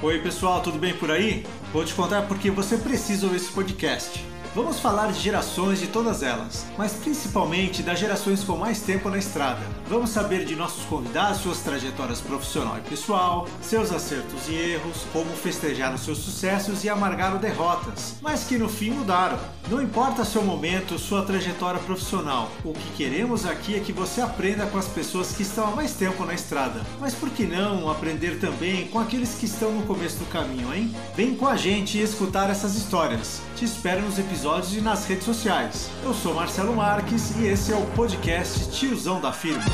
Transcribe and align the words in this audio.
Oi, 0.00 0.20
pessoal, 0.20 0.62
tudo 0.62 0.78
bem 0.78 0.94
por 0.94 1.10
aí? 1.10 1.44
Vou 1.72 1.84
te 1.84 1.92
contar 1.92 2.22
porque 2.28 2.52
você 2.52 2.78
precisa 2.78 3.26
ouvir 3.26 3.38
esse 3.38 3.50
podcast. 3.50 4.24
Vamos 4.54 4.80
falar 4.80 5.12
de 5.12 5.20
gerações 5.20 5.78
de 5.78 5.86
todas 5.88 6.22
elas, 6.22 6.66
mas 6.76 6.92
principalmente 6.92 7.82
das 7.82 7.98
gerações 7.98 8.42
com 8.42 8.56
mais 8.56 8.80
tempo 8.80 9.10
na 9.10 9.18
estrada. 9.18 9.60
Vamos 9.86 10.10
saber 10.10 10.44
de 10.44 10.56
nossos 10.56 10.84
convidados 10.86 11.42
suas 11.42 11.58
trajetórias 11.60 12.20
profissional 12.20 12.78
e 12.78 12.88
pessoal, 12.88 13.46
seus 13.60 13.92
acertos 13.92 14.48
e 14.48 14.54
erros, 14.54 15.04
como 15.12 15.30
festejaram 15.36 15.98
seus 15.98 16.18
sucessos 16.18 16.82
e 16.82 16.88
amargaram 16.88 17.38
derrotas, 17.38 18.16
mas 18.22 18.44
que 18.44 18.58
no 18.58 18.68
fim 18.68 18.90
mudaram. 18.90 19.38
Não 19.68 19.82
importa 19.82 20.24
seu 20.24 20.42
momento, 20.42 20.98
sua 20.98 21.22
trajetória 21.22 21.80
profissional, 21.80 22.50
o 22.64 22.72
que 22.72 22.90
queremos 22.96 23.44
aqui 23.44 23.76
é 23.76 23.80
que 23.80 23.92
você 23.92 24.20
aprenda 24.20 24.66
com 24.66 24.78
as 24.78 24.88
pessoas 24.88 25.32
que 25.32 25.42
estão 25.42 25.68
há 25.68 25.70
mais 25.70 25.92
tempo 25.92 26.24
na 26.24 26.32
estrada. 26.32 26.80
Mas 26.98 27.14
por 27.14 27.28
que 27.30 27.44
não 27.44 27.90
aprender 27.90 28.40
também 28.40 28.88
com 28.88 28.98
aqueles 28.98 29.34
que 29.34 29.44
estão 29.44 29.72
no 29.72 29.82
começo 29.82 30.16
do 30.16 30.26
caminho, 30.26 30.74
hein? 30.74 30.94
Vem 31.14 31.34
com 31.34 31.46
a 31.46 31.56
gente 31.56 32.00
escutar 32.00 32.48
essas 32.48 32.74
histórias. 32.74 33.42
Te 33.58 33.64
espero 33.64 34.02
nos 34.02 34.20
episódios 34.20 34.76
e 34.76 34.80
nas 34.80 35.04
redes 35.04 35.24
sociais. 35.24 35.90
Eu 36.04 36.14
sou 36.14 36.32
Marcelo 36.32 36.76
Marques 36.76 37.34
e 37.34 37.48
esse 37.48 37.72
é 37.72 37.76
o 37.76 37.84
podcast 37.86 38.70
Tiozão 38.70 39.20
da 39.20 39.32
Firma. 39.32 39.64